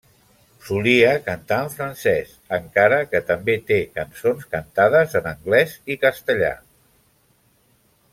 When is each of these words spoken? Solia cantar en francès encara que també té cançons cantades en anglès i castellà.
Solia 0.67 1.09
cantar 1.25 1.57
en 1.65 1.67
francès 1.73 2.31
encara 2.57 2.97
que 3.11 3.21
també 3.27 3.57
té 3.67 3.77
cançons 3.99 4.47
cantades 4.55 5.13
en 5.21 5.29
anglès 5.33 5.77
i 5.95 5.99
castellà. 6.07 6.51